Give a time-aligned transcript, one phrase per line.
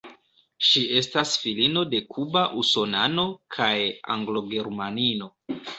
[0.67, 3.73] Ŝi estas filino de kuba usonano kaj
[4.17, 5.33] anglo-germanino.